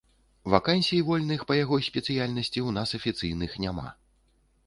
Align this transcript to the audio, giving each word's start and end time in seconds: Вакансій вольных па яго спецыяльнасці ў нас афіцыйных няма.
Вакансій 0.53 1.01
вольных 1.09 1.43
па 1.51 1.57
яго 1.59 1.77
спецыяльнасці 1.89 2.51
ў 2.51 2.69
нас 2.79 2.89
афіцыйных 3.01 3.51
няма. 3.67 3.87